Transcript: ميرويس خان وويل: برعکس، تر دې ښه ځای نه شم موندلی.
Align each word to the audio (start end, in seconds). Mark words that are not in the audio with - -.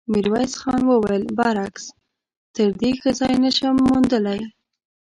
ميرويس 0.13 0.53
خان 0.61 0.81
وويل: 0.85 1.23
برعکس، 1.37 1.83
تر 2.55 2.69
دې 2.79 2.91
ښه 2.99 3.11
ځای 3.19 3.35
نه 3.43 3.51
شم 3.57 3.75
موندلی. 3.87 4.41